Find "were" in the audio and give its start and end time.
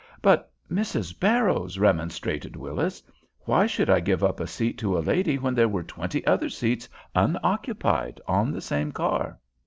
5.69-5.83